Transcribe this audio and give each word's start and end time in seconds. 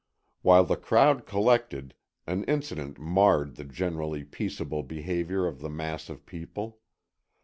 While 0.41 0.63
the 0.63 0.77
crowd 0.77 1.27
collected, 1.27 1.93
an 2.25 2.43
incident 2.45 2.97
marred 2.97 3.55
the 3.55 3.63
generally 3.63 4.23
peaceable 4.23 4.81
behavior 4.81 5.45
of 5.45 5.59
the 5.59 5.69
mass 5.69 6.09
of 6.09 6.25
people. 6.25 6.79